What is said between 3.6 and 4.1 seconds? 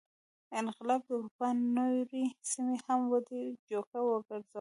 جوګه